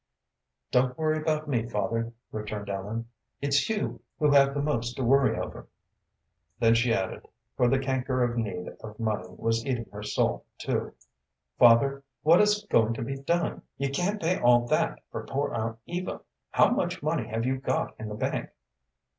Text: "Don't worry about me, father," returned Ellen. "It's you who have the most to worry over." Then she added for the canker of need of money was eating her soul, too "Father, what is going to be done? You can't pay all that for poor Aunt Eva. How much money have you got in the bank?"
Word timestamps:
"Don't 0.71 0.97
worry 0.97 1.21
about 1.21 1.47
me, 1.47 1.69
father," 1.69 2.11
returned 2.31 2.69
Ellen. 2.71 3.07
"It's 3.39 3.69
you 3.69 4.01
who 4.17 4.31
have 4.31 4.55
the 4.55 4.59
most 4.59 4.95
to 4.95 5.03
worry 5.03 5.37
over." 5.37 5.67
Then 6.57 6.73
she 6.73 6.91
added 6.91 7.27
for 7.55 7.67
the 7.67 7.77
canker 7.77 8.23
of 8.23 8.35
need 8.35 8.67
of 8.83 8.99
money 8.99 9.27
was 9.37 9.63
eating 9.63 9.85
her 9.93 10.01
soul, 10.01 10.43
too 10.57 10.95
"Father, 11.59 12.01
what 12.23 12.41
is 12.41 12.65
going 12.67 12.95
to 12.95 13.03
be 13.03 13.19
done? 13.21 13.61
You 13.77 13.91
can't 13.91 14.19
pay 14.19 14.39
all 14.39 14.65
that 14.69 15.03
for 15.11 15.23
poor 15.23 15.53
Aunt 15.53 15.77
Eva. 15.85 16.21
How 16.49 16.71
much 16.71 17.03
money 17.03 17.27
have 17.27 17.45
you 17.45 17.59
got 17.59 17.93
in 17.99 18.09
the 18.09 18.15
bank?" 18.15 18.49